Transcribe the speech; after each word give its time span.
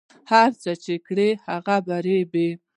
هر 0.31 0.49
څه 0.61 0.71
چې 0.83 0.93
کرې 1.05 1.29
هغه 1.47 1.75
به 1.85 1.95
ریبې 2.05 2.49